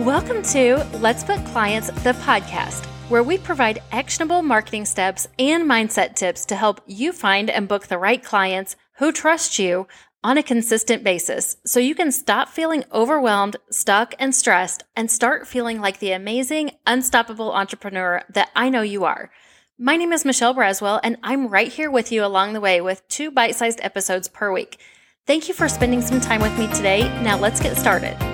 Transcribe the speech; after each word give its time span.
Welcome 0.00 0.42
to 0.42 0.84
Let's 0.94 1.22
Book 1.22 1.42
Clients, 1.46 1.86
the 2.02 2.14
podcast, 2.14 2.84
where 3.08 3.22
we 3.22 3.38
provide 3.38 3.80
actionable 3.92 4.42
marketing 4.42 4.86
steps 4.86 5.28
and 5.38 5.70
mindset 5.70 6.16
tips 6.16 6.44
to 6.46 6.56
help 6.56 6.80
you 6.84 7.12
find 7.12 7.48
and 7.48 7.68
book 7.68 7.86
the 7.86 7.96
right 7.96 8.22
clients 8.22 8.74
who 8.94 9.12
trust 9.12 9.56
you 9.60 9.86
on 10.24 10.36
a 10.36 10.42
consistent 10.42 11.04
basis 11.04 11.58
so 11.64 11.78
you 11.78 11.94
can 11.94 12.10
stop 12.10 12.48
feeling 12.48 12.82
overwhelmed, 12.92 13.54
stuck, 13.70 14.16
and 14.18 14.34
stressed 14.34 14.82
and 14.96 15.08
start 15.08 15.46
feeling 15.46 15.80
like 15.80 16.00
the 16.00 16.10
amazing, 16.10 16.72
unstoppable 16.88 17.52
entrepreneur 17.52 18.20
that 18.30 18.50
I 18.56 18.70
know 18.70 18.82
you 18.82 19.04
are. 19.04 19.30
My 19.78 19.96
name 19.96 20.12
is 20.12 20.24
Michelle 20.24 20.56
Braswell, 20.56 20.98
and 21.04 21.18
I'm 21.22 21.46
right 21.46 21.72
here 21.72 21.90
with 21.90 22.10
you 22.10 22.24
along 22.24 22.52
the 22.52 22.60
way 22.60 22.80
with 22.80 23.06
two 23.06 23.30
bite 23.30 23.54
sized 23.54 23.78
episodes 23.80 24.26
per 24.26 24.52
week. 24.52 24.80
Thank 25.24 25.46
you 25.46 25.54
for 25.54 25.68
spending 25.68 26.02
some 26.02 26.20
time 26.20 26.42
with 26.42 26.58
me 26.58 26.66
today. 26.74 27.02
Now 27.22 27.38
let's 27.38 27.60
get 27.60 27.76
started. 27.76 28.33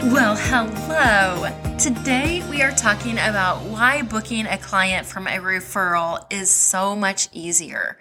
Well, 0.00 0.36
hello. 0.36 1.76
Today 1.76 2.42
we 2.48 2.62
are 2.62 2.70
talking 2.70 3.14
about 3.14 3.64
why 3.64 4.02
booking 4.02 4.46
a 4.46 4.56
client 4.56 5.06
from 5.06 5.26
a 5.26 5.38
referral 5.38 6.24
is 6.32 6.50
so 6.52 6.94
much 6.94 7.28
easier. 7.32 7.98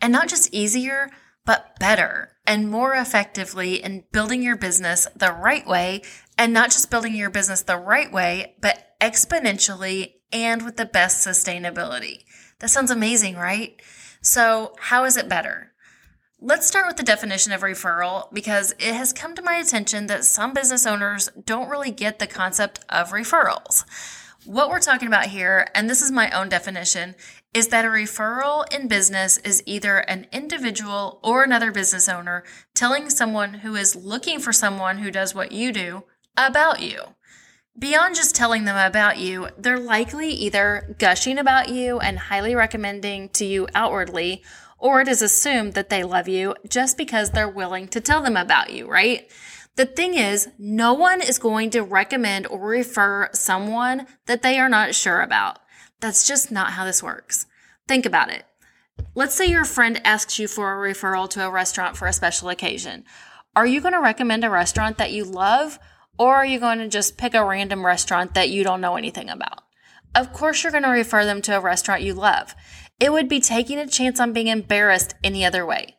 And 0.00 0.10
not 0.10 0.28
just 0.28 0.52
easier, 0.54 1.10
but 1.44 1.78
better 1.78 2.30
and 2.46 2.70
more 2.70 2.94
effectively 2.94 3.74
in 3.74 4.04
building 4.10 4.42
your 4.42 4.56
business 4.56 5.06
the 5.14 5.32
right 5.32 5.66
way. 5.66 6.00
And 6.38 6.54
not 6.54 6.70
just 6.70 6.90
building 6.90 7.14
your 7.14 7.30
business 7.30 7.62
the 7.62 7.76
right 7.76 8.10
way, 8.10 8.56
but 8.62 8.96
exponentially 8.98 10.14
and 10.32 10.62
with 10.62 10.78
the 10.78 10.86
best 10.86 11.26
sustainability. 11.26 12.24
That 12.60 12.70
sounds 12.70 12.90
amazing, 12.90 13.36
right? 13.36 13.80
So, 14.22 14.74
how 14.78 15.04
is 15.04 15.18
it 15.18 15.28
better? 15.28 15.73
Let's 16.46 16.66
start 16.66 16.86
with 16.86 16.98
the 16.98 17.02
definition 17.02 17.54
of 17.54 17.62
referral 17.62 18.30
because 18.30 18.72
it 18.72 18.92
has 18.92 19.14
come 19.14 19.34
to 19.34 19.40
my 19.40 19.54
attention 19.54 20.08
that 20.08 20.26
some 20.26 20.52
business 20.52 20.84
owners 20.84 21.30
don't 21.46 21.70
really 21.70 21.90
get 21.90 22.18
the 22.18 22.26
concept 22.26 22.80
of 22.90 23.12
referrals. 23.12 23.86
What 24.44 24.68
we're 24.68 24.80
talking 24.80 25.08
about 25.08 25.28
here, 25.28 25.68
and 25.74 25.88
this 25.88 26.02
is 26.02 26.12
my 26.12 26.30
own 26.32 26.50
definition, 26.50 27.14
is 27.54 27.68
that 27.68 27.86
a 27.86 27.88
referral 27.88 28.70
in 28.70 28.88
business 28.88 29.38
is 29.38 29.62
either 29.64 30.00
an 30.00 30.26
individual 30.32 31.18
or 31.22 31.44
another 31.44 31.72
business 31.72 32.10
owner 32.10 32.44
telling 32.74 33.08
someone 33.08 33.54
who 33.54 33.74
is 33.74 33.96
looking 33.96 34.38
for 34.38 34.52
someone 34.52 34.98
who 34.98 35.10
does 35.10 35.34
what 35.34 35.50
you 35.50 35.72
do 35.72 36.04
about 36.36 36.82
you. 36.82 37.14
Beyond 37.78 38.16
just 38.16 38.36
telling 38.36 38.66
them 38.66 38.76
about 38.76 39.16
you, 39.18 39.48
they're 39.56 39.78
likely 39.78 40.28
either 40.28 40.94
gushing 40.98 41.38
about 41.38 41.70
you 41.70 42.00
and 42.00 42.18
highly 42.18 42.54
recommending 42.54 43.30
to 43.30 43.46
you 43.46 43.66
outwardly, 43.74 44.42
or 44.84 45.00
it 45.00 45.08
is 45.08 45.22
assumed 45.22 45.72
that 45.72 45.88
they 45.88 46.04
love 46.04 46.28
you 46.28 46.54
just 46.68 46.98
because 46.98 47.30
they're 47.30 47.48
willing 47.48 47.88
to 47.88 48.02
tell 48.02 48.22
them 48.22 48.36
about 48.36 48.70
you, 48.70 48.86
right? 48.86 49.30
The 49.76 49.86
thing 49.86 50.12
is, 50.12 50.50
no 50.58 50.92
one 50.92 51.22
is 51.22 51.38
going 51.38 51.70
to 51.70 51.80
recommend 51.80 52.46
or 52.46 52.60
refer 52.60 53.30
someone 53.32 54.06
that 54.26 54.42
they 54.42 54.58
are 54.58 54.68
not 54.68 54.94
sure 54.94 55.22
about. 55.22 55.58
That's 56.00 56.28
just 56.28 56.52
not 56.52 56.72
how 56.72 56.84
this 56.84 57.02
works. 57.02 57.46
Think 57.88 58.04
about 58.04 58.28
it. 58.28 58.44
Let's 59.14 59.34
say 59.34 59.46
your 59.46 59.64
friend 59.64 60.02
asks 60.04 60.38
you 60.38 60.46
for 60.46 60.74
a 60.74 60.92
referral 60.92 61.30
to 61.30 61.46
a 61.46 61.50
restaurant 61.50 61.96
for 61.96 62.06
a 62.06 62.12
special 62.12 62.50
occasion. 62.50 63.04
Are 63.56 63.66
you 63.66 63.80
going 63.80 63.94
to 63.94 64.02
recommend 64.02 64.44
a 64.44 64.50
restaurant 64.50 64.98
that 64.98 65.12
you 65.12 65.24
love, 65.24 65.78
or 66.18 66.34
are 66.34 66.46
you 66.46 66.60
going 66.60 66.78
to 66.80 66.88
just 66.88 67.16
pick 67.16 67.32
a 67.32 67.42
random 67.42 67.86
restaurant 67.86 68.34
that 68.34 68.50
you 68.50 68.62
don't 68.62 68.82
know 68.82 68.96
anything 68.96 69.30
about? 69.30 69.62
Of 70.14 70.34
course, 70.34 70.62
you're 70.62 70.72
going 70.72 70.84
to 70.84 70.90
refer 70.90 71.24
them 71.24 71.40
to 71.42 71.56
a 71.56 71.60
restaurant 71.60 72.02
you 72.02 72.12
love. 72.12 72.54
It 73.00 73.12
would 73.12 73.28
be 73.28 73.40
taking 73.40 73.78
a 73.78 73.86
chance 73.86 74.20
on 74.20 74.32
being 74.32 74.46
embarrassed 74.46 75.14
any 75.22 75.44
other 75.44 75.66
way. 75.66 75.96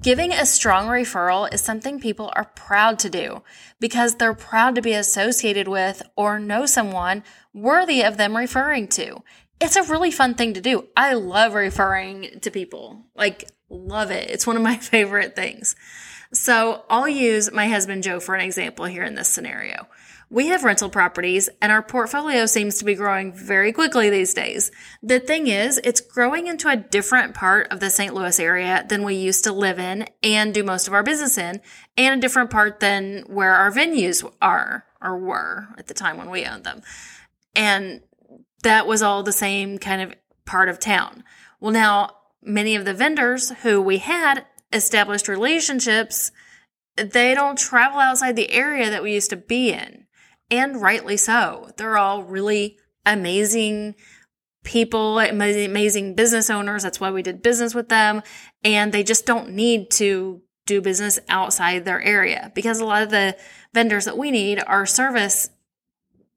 Giving 0.00 0.32
a 0.32 0.44
strong 0.44 0.88
referral 0.88 1.52
is 1.52 1.62
something 1.62 1.98
people 1.98 2.30
are 2.36 2.50
proud 2.54 2.98
to 3.00 3.10
do 3.10 3.42
because 3.80 4.16
they're 4.16 4.34
proud 4.34 4.74
to 4.74 4.82
be 4.82 4.92
associated 4.92 5.68
with 5.68 6.02
or 6.16 6.38
know 6.38 6.66
someone 6.66 7.24
worthy 7.54 8.02
of 8.02 8.18
them 8.18 8.36
referring 8.36 8.88
to. 8.88 9.22
It's 9.58 9.76
a 9.76 9.82
really 9.82 10.10
fun 10.10 10.34
thing 10.34 10.52
to 10.52 10.60
do. 10.60 10.88
I 10.96 11.14
love 11.14 11.54
referring 11.54 12.40
to 12.40 12.50
people. 12.50 13.06
Like, 13.14 13.48
love 13.70 14.10
it. 14.10 14.28
It's 14.28 14.46
one 14.46 14.56
of 14.56 14.62
my 14.62 14.76
favorite 14.76 15.34
things. 15.34 15.74
So 16.36 16.84
I'll 16.90 17.08
use 17.08 17.50
my 17.50 17.66
husband 17.66 18.02
Joe 18.02 18.20
for 18.20 18.34
an 18.34 18.42
example 18.42 18.84
here 18.84 19.04
in 19.04 19.14
this 19.14 19.28
scenario. 19.28 19.88
We 20.28 20.48
have 20.48 20.64
rental 20.64 20.90
properties 20.90 21.48
and 21.62 21.72
our 21.72 21.82
portfolio 21.82 22.46
seems 22.46 22.78
to 22.78 22.84
be 22.84 22.94
growing 22.94 23.32
very 23.32 23.72
quickly 23.72 24.10
these 24.10 24.34
days. 24.34 24.70
The 25.02 25.18
thing 25.18 25.46
is, 25.46 25.80
it's 25.82 26.00
growing 26.00 26.46
into 26.46 26.68
a 26.68 26.76
different 26.76 27.34
part 27.34 27.68
of 27.72 27.80
the 27.80 27.90
St. 27.90 28.12
Louis 28.12 28.38
area 28.38 28.84
than 28.86 29.02
we 29.02 29.14
used 29.14 29.44
to 29.44 29.52
live 29.52 29.78
in 29.78 30.06
and 30.22 30.52
do 30.52 30.62
most 30.62 30.88
of 30.88 30.94
our 30.94 31.02
business 31.02 31.38
in, 31.38 31.62
and 31.96 32.18
a 32.18 32.20
different 32.20 32.50
part 32.50 32.80
than 32.80 33.22
where 33.28 33.54
our 33.54 33.70
venues 33.70 34.28
are 34.42 34.84
or 35.00 35.16
were 35.16 35.68
at 35.78 35.86
the 35.86 35.94
time 35.94 36.18
when 36.18 36.30
we 36.30 36.44
owned 36.44 36.64
them. 36.64 36.82
And 37.54 38.02
that 38.62 38.86
was 38.86 39.02
all 39.02 39.22
the 39.22 39.32
same 39.32 39.78
kind 39.78 40.02
of 40.02 40.14
part 40.44 40.68
of 40.68 40.80
town. 40.80 41.24
Well, 41.60 41.72
now 41.72 42.10
many 42.42 42.74
of 42.74 42.84
the 42.84 42.94
vendors 42.94 43.50
who 43.62 43.80
we 43.80 43.98
had 43.98 44.44
established 44.72 45.28
relationships, 45.28 46.32
they 46.96 47.34
don't 47.34 47.58
travel 47.58 48.00
outside 48.00 48.36
the 48.36 48.50
area 48.50 48.90
that 48.90 49.02
we 49.02 49.14
used 49.14 49.30
to 49.30 49.36
be 49.36 49.72
in 49.72 50.06
and 50.50 50.80
rightly 50.80 51.16
so. 51.16 51.70
They're 51.76 51.98
all 51.98 52.22
really 52.22 52.78
amazing 53.04 53.94
people, 54.64 55.18
amazing 55.18 56.14
business 56.14 56.50
owners. 56.50 56.82
That's 56.82 57.00
why 57.00 57.10
we 57.10 57.22
did 57.22 57.42
business 57.42 57.74
with 57.74 57.88
them. 57.88 58.22
And 58.64 58.92
they 58.92 59.02
just 59.02 59.26
don't 59.26 59.50
need 59.50 59.90
to 59.92 60.42
do 60.66 60.80
business 60.80 61.18
outside 61.28 61.84
their 61.84 62.02
area 62.02 62.50
because 62.54 62.80
a 62.80 62.84
lot 62.84 63.02
of 63.02 63.10
the 63.10 63.36
vendors 63.72 64.04
that 64.06 64.18
we 64.18 64.32
need 64.32 64.60
are 64.66 64.84
service, 64.84 65.48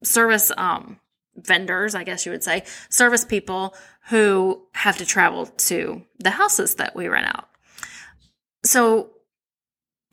service, 0.04 0.52
um, 0.56 1.00
vendors, 1.34 1.94
I 1.94 2.04
guess 2.04 2.24
you 2.24 2.32
would 2.32 2.44
say, 2.44 2.64
service 2.88 3.24
people 3.24 3.74
who 4.08 4.66
have 4.74 4.98
to 4.98 5.06
travel 5.06 5.46
to 5.46 6.02
the 6.18 6.30
houses 6.30 6.76
that 6.76 6.94
we 6.94 7.08
rent 7.08 7.26
out. 7.26 7.49
So 8.62 9.10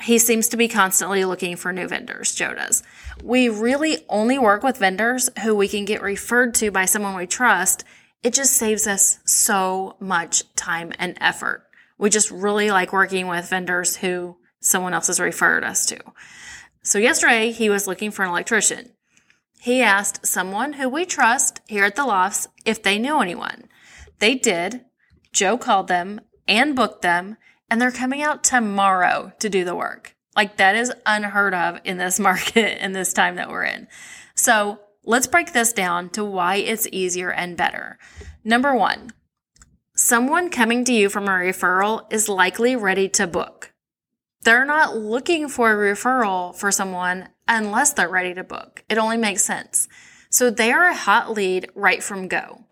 he 0.01 0.19
seems 0.19 0.47
to 0.49 0.57
be 0.57 0.67
constantly 0.67 1.25
looking 1.25 1.55
for 1.55 1.73
new 1.73 1.87
vendors, 1.87 2.35
Joe 2.35 2.53
does. 2.53 2.83
We 3.23 3.49
really 3.49 4.05
only 4.09 4.37
work 4.37 4.63
with 4.63 4.77
vendors 4.77 5.29
who 5.43 5.55
we 5.55 5.67
can 5.67 5.85
get 5.85 6.01
referred 6.01 6.53
to 6.55 6.71
by 6.71 6.85
someone 6.85 7.15
we 7.15 7.27
trust. 7.27 7.83
It 8.23 8.33
just 8.33 8.53
saves 8.53 8.87
us 8.87 9.19
so 9.25 9.95
much 9.99 10.43
time 10.55 10.93
and 10.99 11.17
effort. 11.19 11.63
We 11.97 12.09
just 12.09 12.29
really 12.29 12.69
like 12.69 12.93
working 12.93 13.27
with 13.27 13.49
vendors 13.49 13.97
who 13.97 14.37
someone 14.59 14.93
else 14.93 15.07
has 15.07 15.19
referred 15.19 15.63
us 15.63 15.85
to. 15.87 15.99
So 16.83 16.99
yesterday 16.99 17.51
he 17.51 17.69
was 17.69 17.87
looking 17.87 18.11
for 18.11 18.23
an 18.23 18.29
electrician. 18.29 18.91
He 19.59 19.81
asked 19.81 20.25
someone 20.25 20.73
who 20.73 20.87
we 20.87 21.05
trust 21.05 21.59
here 21.67 21.83
at 21.83 21.95
the 21.95 22.05
lofts 22.05 22.47
if 22.65 22.83
they 22.83 22.99
knew 22.99 23.19
anyone. 23.19 23.63
They 24.19 24.35
did. 24.35 24.85
Joe 25.33 25.57
called 25.57 25.87
them 25.87 26.21
and 26.47 26.75
booked 26.75 27.01
them 27.01 27.37
and 27.69 27.81
they're 27.81 27.91
coming 27.91 28.21
out 28.21 28.43
tomorrow 28.43 29.33
to 29.39 29.49
do 29.49 29.63
the 29.63 29.75
work. 29.75 30.15
Like 30.35 30.57
that 30.57 30.75
is 30.75 30.93
unheard 31.05 31.53
of 31.53 31.79
in 31.83 31.97
this 31.97 32.19
market 32.29 32.83
in 32.83 32.93
this 32.93 33.13
time 33.13 33.35
that 33.35 33.49
we're 33.49 33.65
in. 33.65 33.87
So 34.35 34.79
let's 35.03 35.27
break 35.27 35.53
this 35.53 35.73
down 35.73 36.09
to 36.11 36.23
why 36.23 36.55
it's 36.55 36.87
easier 36.91 37.31
and 37.31 37.57
better. 37.57 37.97
Number 38.43 38.75
one, 38.75 39.11
someone 39.95 40.49
coming 40.49 40.83
to 40.85 40.93
you 40.93 41.09
from 41.09 41.25
a 41.25 41.31
referral 41.31 42.11
is 42.11 42.29
likely 42.29 42.75
ready 42.75 43.09
to 43.09 43.27
book. 43.27 43.73
They're 44.41 44.65
not 44.65 44.95
looking 44.95 45.49
for 45.49 45.71
a 45.71 45.93
referral 45.93 46.55
for 46.55 46.71
someone 46.71 47.29
unless 47.47 47.93
they're 47.93 48.07
ready 48.07 48.33
to 48.35 48.43
book. 48.43 48.83
It 48.87 48.97
only 48.97 49.17
makes 49.17 49.43
sense. 49.43 49.87
So 50.29 50.49
they 50.49 50.71
are 50.71 50.85
a 50.85 50.95
hot 50.95 51.31
lead 51.31 51.69
right 51.73 52.03
from 52.03 52.27
go. 52.27 52.65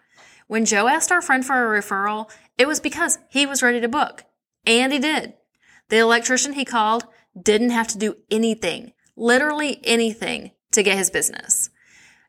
When 0.48 0.66
Joe 0.66 0.88
asked 0.88 1.12
our 1.12 1.22
friend 1.22 1.44
for 1.44 1.76
a 1.76 1.82
referral, 1.82 2.30
it 2.58 2.68
was 2.68 2.80
because 2.80 3.18
he 3.30 3.46
was 3.46 3.64
ready 3.64 3.82
to 3.82 3.88
book. 3.88 4.24
And 4.66 4.92
he 4.94 5.00
did. 5.00 5.34
The 5.90 5.98
electrician 5.98 6.54
he 6.54 6.66
called 6.66 7.06
didn't 7.40 7.70
have 7.72 7.88
to 7.90 7.98
do 7.98 8.18
anything, 8.32 8.94
literally 9.16 9.80
anything, 9.84 10.52
to 10.72 10.84
get 10.84 10.98
his 10.98 11.10
business. 11.10 11.70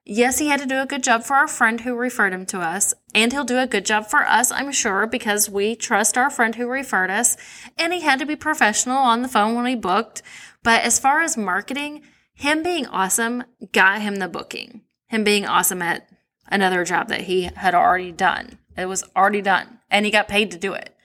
Yes, 0.09 0.39
he 0.39 0.49
had 0.49 0.61
to 0.61 0.67
do 0.67 0.81
a 0.81 0.87
good 0.87 1.03
job 1.03 1.25
for 1.25 1.35
our 1.35 1.49
friend 1.49 1.81
who 1.81 1.97
referred 1.97 2.33
him 2.33 2.47
to 2.47 2.61
us, 2.61 2.95
and 3.13 3.33
he'll 3.33 3.45
do 3.45 3.59
a 3.59 3.67
good 3.67 3.85
job 3.85 4.07
for 4.07 4.21
us, 4.21 4.53
I'm 4.53 4.71
sure, 4.71 5.05
because 5.09 5.51
we 5.51 5.75
trust 5.75 6.17
our 6.17 6.31
friend 6.31 6.55
who 6.55 6.69
referred 6.69 7.11
us, 7.11 7.37
and 7.77 7.93
he 7.93 8.03
had 8.03 8.21
to 8.21 8.27
be 8.27 8.37
professional 8.37 8.99
on 8.99 9.23
the 9.23 9.29
phone 9.29 9.57
when 9.57 9.67
he 9.67 9.75
booked. 9.75 10.23
But 10.63 10.85
as 10.85 11.01
far 11.01 11.23
as 11.23 11.37
marketing, 11.37 12.03
him 12.35 12.63
being 12.63 12.87
awesome 12.87 13.45
got 13.73 14.01
him 14.01 14.17
the 14.17 14.29
booking. 14.29 14.83
Him 15.07 15.25
being 15.25 15.45
awesome 15.45 15.83
at 15.83 16.09
another 16.49 16.85
job 16.85 17.09
that 17.09 17.23
he 17.23 17.43
had 17.43 17.75
already 17.75 18.13
done. 18.13 18.59
It 18.77 18.87
was 18.87 19.03
already 19.17 19.43
done, 19.43 19.81
and 19.91 20.05
he 20.05 20.13
got 20.13 20.29
paid 20.29 20.53
to 20.53 20.59
do 20.59 20.73
it. 20.73 20.96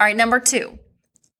All 0.00 0.06
right, 0.06 0.16
number 0.16 0.40
two, 0.40 0.78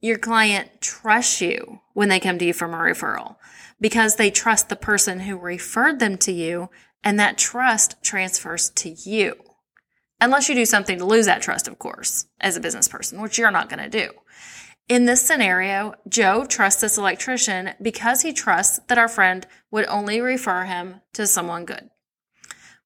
your 0.03 0.19
client 0.19 0.83
trusts 0.83 1.41
you 1.41 1.81
when 1.95 2.11
they 2.11 2.21
come 2.21 2.37
to 2.37 2.45
you 2.45 2.53
from 2.53 2.75
a 2.75 2.77
referral 2.77 3.37
because 3.81 4.17
they 4.17 4.31
trust 4.31 4.69
the 4.69 4.77
person 4.77 5.21
who 5.21 5.39
referred 5.39 5.99
them 5.99 6.19
to 6.19 6.31
you, 6.31 6.69
and 7.03 7.19
that 7.19 7.39
trust 7.39 7.97
transfers 8.03 8.69
to 8.69 8.91
you. 8.91 9.35
Unless 10.21 10.51
you 10.51 10.55
do 10.55 10.67
something 10.67 10.99
to 10.99 11.07
lose 11.07 11.25
that 11.25 11.41
trust, 11.41 11.67
of 11.67 11.79
course, 11.79 12.27
as 12.39 12.55
a 12.55 12.61
business 12.61 12.87
person, 12.87 13.23
which 13.23 13.39
you're 13.39 13.51
not 13.51 13.71
going 13.71 13.83
to 13.83 13.89
do. 13.89 14.11
In 14.91 15.07
this 15.07 15.23
scenario, 15.23 15.95
Joe 16.07 16.45
trusts 16.45 16.83
this 16.83 16.99
electrician 16.99 17.71
because 17.81 18.21
he 18.21 18.35
trusts 18.35 18.79
that 18.89 18.99
our 18.99 19.09
friend 19.09 19.47
would 19.71 19.87
only 19.87 20.21
refer 20.21 20.65
him 20.65 21.01
to 21.15 21.27
someone 21.27 21.65
good. 21.65 21.89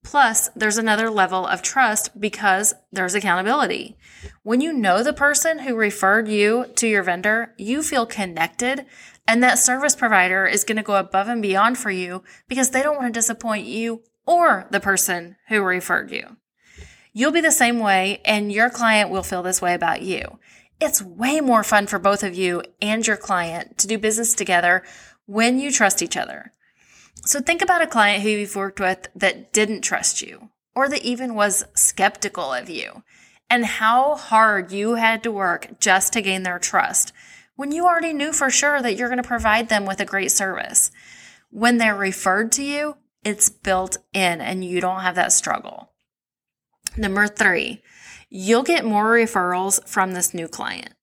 Plus, 0.05 0.51
there's 0.55 0.77
another 0.77 1.11
level 1.11 1.47
of 1.47 1.63
trust 1.63 2.21
because 2.21 2.75
there's 2.93 3.15
accountability. 3.15 3.97
When 4.43 4.61
you 4.61 4.73
know 4.73 5.03
the 5.03 5.15
person 5.15 5.61
who 5.61 5.75
referred 5.75 6.29
you 6.29 6.67
to 6.77 6.87
your 6.87 7.03
vendor, 7.03 7.55
you 7.57 7.83
feel 7.83 8.07
connected, 8.07 8.85
and 9.27 9.43
that 9.43 9.59
service 9.59 9.97
provider 9.97 10.47
is 10.47 10.63
going 10.63 10.77
to 10.77 10.83
go 10.83 10.97
above 10.97 11.29
and 11.29 11.41
beyond 11.41 11.79
for 11.79 11.91
you 11.91 12.23
because 12.49 12.71
they 12.71 12.83
don't 12.83 12.97
want 12.97 13.13
to 13.13 13.19
disappoint 13.19 13.67
you 13.67 14.03
or 14.27 14.67
the 14.71 14.79
person 14.79 15.37
who 15.49 15.63
referred 15.63 16.11
you. 16.11 16.37
You'll 17.15 17.33
be 17.33 17.41
the 17.41 17.51
same 17.51 17.79
way, 17.79 18.21
and 18.25 18.53
your 18.53 18.69
client 18.69 19.09
will 19.09 19.23
feel 19.23 19.43
this 19.43 19.63
way 19.63 19.73
about 19.73 20.03
you. 20.03 20.39
It's 20.81 21.01
way 21.01 21.41
more 21.41 21.65
fun 21.65 21.87
for 21.87 21.99
both 21.99 22.23
of 22.23 22.35
you 22.35 22.63
and 22.83 23.07
your 23.07 23.17
client 23.17 23.79
to 23.79 23.87
do 23.87 23.97
business 23.97 24.35
together 24.35 24.83
when 25.25 25.59
you 25.59 25.71
trust 25.71 26.03
each 26.03 26.17
other. 26.17 26.53
So 27.27 27.41
think 27.41 27.63
about 27.63 27.83
a 27.83 27.87
client 27.87 28.23
who 28.23 28.29
you've 28.29 28.57
worked 28.57 28.81
with 28.81 29.09
that 29.15 29.53
didn't 29.53 29.81
trust 29.81 30.21
you 30.21 30.51
or 30.75 30.89
that 30.89 31.03
even 31.03 31.35
was 31.35 31.65
skeptical 31.75 32.53
of 32.53 32.69
you 32.69 33.03
and 33.49 33.65
how 33.65 34.17
hard 34.17 34.73
you 34.73 34.97
had 34.97 35.23
to 35.23 35.33
work 35.33 35.79
just 35.81 36.13
to 36.13 36.21
gain 36.21 36.43
their 36.43 36.59
trust 36.59 37.13
when 37.57 37.73
you 37.73 37.87
already 37.87 38.13
knew 38.13 38.33
for 38.33 38.51
sure 38.51 38.83
that 38.83 38.97
you're 38.97 39.09
going 39.09 39.23
to 39.23 39.27
provide 39.27 39.69
them 39.69 39.87
with 39.87 40.01
a 40.01 40.05
great 40.05 40.33
service. 40.33 40.91
When 41.51 41.79
they're 41.79 41.95
referred 41.95 42.53
to 42.53 42.65
you, 42.65 42.97
it's 43.25 43.49
built 43.49 43.97
in 44.13 44.41
and 44.41 44.65
you 44.65 44.81
don't 44.81 45.01
have 45.01 45.15
that 45.15 45.33
struggle. 45.33 45.93
Number 46.97 47.27
three, 47.27 47.83
you'll 48.29 48.65
get 48.65 48.85
more 48.85 49.13
referrals 49.13 49.87
from 49.89 50.13
this 50.13 50.35
new 50.35 50.49
client. 50.49 50.95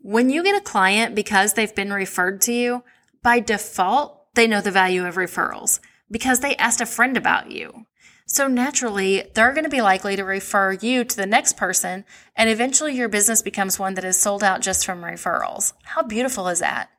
When 0.00 0.28
you 0.28 0.42
get 0.42 0.56
a 0.56 0.64
client 0.64 1.14
because 1.14 1.54
they've 1.54 1.74
been 1.74 1.92
referred 1.92 2.40
to 2.42 2.52
you, 2.52 2.84
by 3.22 3.40
default, 3.40 4.25
they 4.36 4.46
know 4.46 4.60
the 4.60 4.70
value 4.70 5.04
of 5.04 5.16
referrals 5.16 5.80
because 6.10 6.40
they 6.40 6.54
asked 6.56 6.80
a 6.80 6.86
friend 6.86 7.16
about 7.16 7.50
you. 7.50 7.86
So 8.26 8.48
naturally, 8.48 9.24
they're 9.34 9.52
going 9.52 9.64
to 9.64 9.70
be 9.70 9.82
likely 9.82 10.16
to 10.16 10.24
refer 10.24 10.72
you 10.72 11.04
to 11.04 11.16
the 11.16 11.26
next 11.26 11.56
person, 11.56 12.04
and 12.34 12.50
eventually 12.50 12.94
your 12.94 13.08
business 13.08 13.40
becomes 13.40 13.78
one 13.78 13.94
that 13.94 14.04
is 14.04 14.16
sold 14.18 14.42
out 14.42 14.62
just 14.62 14.84
from 14.84 15.02
referrals. 15.02 15.72
How 15.84 16.02
beautiful 16.02 16.48
is 16.48 16.58
that? 16.58 16.90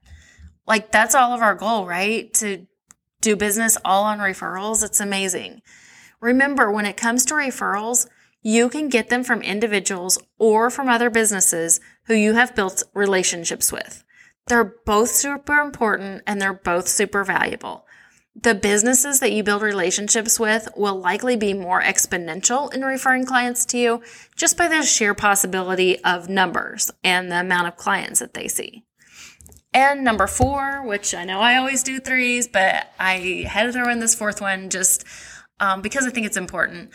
Like, 0.66 0.92
that's 0.92 1.16
all 1.16 1.34
of 1.34 1.42
our 1.42 1.56
goal, 1.56 1.86
right? 1.86 2.34
To 2.36 2.66
do 3.19 3.36
business 3.36 3.78
all 3.83 4.04
on 4.04 4.19
referrals. 4.19 4.83
It's 4.83 5.01
amazing. 5.01 5.62
Remember, 6.22 6.72
when 6.72 6.86
it 6.86 6.98
comes 6.98 7.25
to 7.25 7.33
referrals, 7.33 8.07
you 8.42 8.69
can 8.69 8.88
get 8.88 9.10
them 9.10 9.24
from 9.24 9.42
individuals 9.42 10.18
or 10.38 10.69
from 10.69 10.88
other 10.88 11.10
businesses 11.10 11.81
who 12.06 12.13
you 12.13 12.33
have 12.36 12.56
built 12.56 12.83
relationships 12.94 13.72
with. 13.72 14.04
They're 14.48 14.76
both 14.86 15.10
super 15.10 15.60
important 15.60 16.24
and 16.26 16.42
they're 16.42 16.54
both 16.54 16.88
super 16.88 17.24
valuable. 17.24 17.86
The 18.40 18.54
businesses 18.54 19.20
that 19.20 19.32
you 19.32 19.42
build 19.42 19.64
relationships 19.64 20.40
with 20.40 20.70
will 20.78 21.00
likely 21.00 21.36
be 21.36 21.54
more 21.56 21.82
exponential 21.82 22.72
in 22.72 22.84
referring 22.84 23.26
clients 23.26 23.66
to 23.68 23.78
you 23.78 24.02
just 24.36 24.58
by 24.58 24.68
the 24.68 24.84
sheer 24.84 25.16
possibility 25.16 26.00
of 26.04 26.30
numbers 26.30 26.92
and 27.04 27.32
the 27.32 27.40
amount 27.40 27.68
of 27.68 27.78
clients 27.78 28.20
that 28.20 28.36
they 28.36 28.48
see. 28.48 28.84
And 29.74 30.04
number 30.04 30.28
four, 30.28 30.86
which 30.86 31.14
I 31.14 31.26
know 31.26 31.40
I 31.40 31.58
always 31.58 31.84
do 31.84 32.00
threes, 32.00 32.48
but 32.48 32.92
I 33.00 33.46
had 33.48 33.64
to 33.64 33.74
throw 33.74 33.90
in 33.90 34.00
this 34.00 34.16
fourth 34.16 34.40
one 34.40 34.70
just 34.70 35.04
um, 35.60 35.82
because 35.82 36.06
I 36.06 36.12
think 36.12 36.28
it's 36.28 36.38
important. 36.38 36.92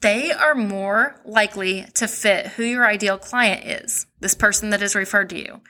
They 0.00 0.32
are 0.32 0.54
more 0.54 1.20
likely 1.24 1.86
to 1.94 2.08
fit 2.08 2.48
who 2.48 2.64
your 2.64 2.86
ideal 2.86 3.18
client 3.18 3.84
is, 3.84 4.06
this 4.20 4.34
person 4.34 4.70
that 4.70 4.82
is 4.82 4.94
referred 4.94 5.30
to 5.30 5.38
you 5.38 5.60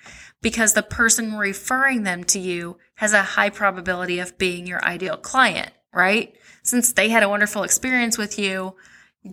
because 0.43 0.73
the 0.73 0.83
person 0.83 1.37
referring 1.37 2.03
them 2.03 2.25
to 2.25 2.39
you 2.39 2.79
has 2.97 3.13
a 3.13 3.23
high 3.23 3.51
probability 3.51 4.19
of 4.19 4.39
being 4.39 4.67
your 4.67 4.83
ideal 4.85 5.17
client, 5.17 5.71
right? 5.93 6.35
Since 6.63 6.93
they 6.93 7.09
had 7.09 7.23
a 7.23 7.29
wonderful 7.29 7.63
experience 7.63 8.17
with 8.17 8.39
you, 8.39 8.75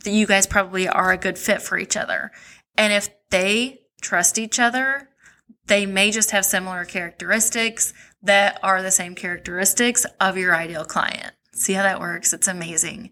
you 0.06 0.28
guys 0.28 0.48
probably 0.48 0.88
are 0.88 1.12
a 1.12 1.18
good 1.18 1.38
fit 1.38 1.62
for 1.62 1.78
each 1.78 1.96
other. 1.96 2.32
And 2.78 2.92
if 2.92 3.10
they 3.30 3.82
trust 4.02 4.38
each 4.38 4.60
other, 4.60 5.10
they 5.68 5.86
may 5.86 6.12
just 6.12 6.32
have 6.32 6.46
similar 6.46 6.86
characteristics 6.86 7.94
that 8.22 8.60
are 8.64 8.82
the 8.82 8.92
same 8.92 9.16
characteristics 9.16 10.06
of 10.20 10.38
your 10.38 10.56
ideal 10.56 10.86
client. 10.86 11.32
See 11.54 11.74
how 11.74 11.84
that 11.84 12.00
works? 12.00 12.34
It's 12.34 12.48
amazing. 12.48 13.12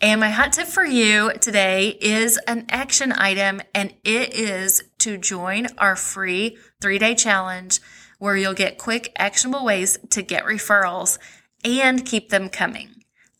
And 0.00 0.20
my 0.20 0.28
hot 0.28 0.52
tip 0.52 0.66
for 0.66 0.84
you 0.84 1.32
today 1.40 1.96
is 2.00 2.38
an 2.46 2.66
action 2.68 3.12
item, 3.12 3.62
and 3.74 3.94
it 4.04 4.34
is 4.34 4.84
to 4.98 5.16
join 5.16 5.68
our 5.78 5.96
free 5.96 6.58
three 6.82 6.98
day 6.98 7.14
challenge 7.14 7.80
where 8.18 8.36
you'll 8.36 8.54
get 8.54 8.78
quick, 8.78 9.12
actionable 9.16 9.64
ways 9.64 9.98
to 10.10 10.22
get 10.22 10.44
referrals 10.44 11.18
and 11.64 12.04
keep 12.04 12.28
them 12.28 12.50
coming. 12.50 12.90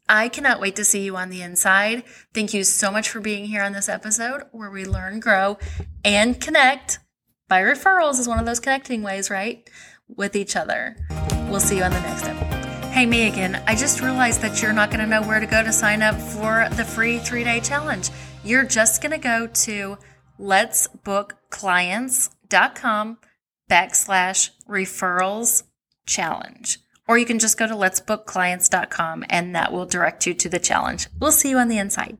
I 0.08 0.28
cannot 0.28 0.60
wait 0.60 0.76
to 0.76 0.84
see 0.84 1.02
you 1.02 1.16
on 1.16 1.30
the 1.30 1.42
inside. 1.42 2.04
Thank 2.32 2.54
you 2.54 2.64
so 2.64 2.90
much 2.90 3.08
for 3.08 3.20
being 3.20 3.46
here 3.46 3.62
on 3.62 3.72
this 3.72 3.88
episode 3.88 4.44
where 4.52 4.70
we 4.70 4.84
learn, 4.84 5.20
grow, 5.20 5.58
and 6.04 6.40
connect. 6.40 7.00
By 7.48 7.60
referrals 7.60 8.18
is 8.18 8.28
one 8.28 8.38
of 8.38 8.46
those 8.46 8.60
connecting 8.60 9.02
ways, 9.02 9.30
right? 9.30 9.68
With 10.08 10.36
each 10.36 10.56
other. 10.56 10.96
We'll 11.48 11.60
see 11.60 11.78
you 11.78 11.82
on 11.82 11.90
the 11.90 12.00
next 12.00 12.24
episode. 12.24 12.55
Hey, 12.96 13.04
me 13.04 13.28
again. 13.28 13.62
I 13.66 13.74
just 13.74 14.00
realized 14.00 14.40
that 14.40 14.62
you're 14.62 14.72
not 14.72 14.90
going 14.90 15.00
to 15.00 15.06
know 15.06 15.20
where 15.20 15.38
to 15.38 15.44
go 15.44 15.62
to 15.62 15.70
sign 15.70 16.00
up 16.00 16.18
for 16.18 16.66
the 16.76 16.82
free 16.82 17.18
three 17.18 17.44
day 17.44 17.60
challenge. 17.60 18.08
You're 18.42 18.64
just 18.64 19.02
going 19.02 19.12
to 19.12 19.18
go 19.18 19.48
to 19.48 19.98
letsbookclients.com 20.40 23.18
backslash 23.70 24.50
referrals 24.66 25.64
challenge. 26.06 26.78
Or 27.06 27.18
you 27.18 27.26
can 27.26 27.38
just 27.38 27.58
go 27.58 27.66
to 27.66 27.74
letsbookclients.com 27.74 29.24
and 29.28 29.54
that 29.54 29.74
will 29.74 29.84
direct 29.84 30.26
you 30.26 30.32
to 30.32 30.48
the 30.48 30.58
challenge. 30.58 31.08
We'll 31.20 31.32
see 31.32 31.50
you 31.50 31.58
on 31.58 31.68
the 31.68 31.76
inside. 31.76 32.16